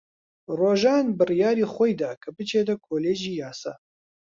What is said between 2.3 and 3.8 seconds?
بچێتە کۆلێژی یاسا.